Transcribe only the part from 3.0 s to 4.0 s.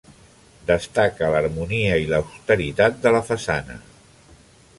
de la façana.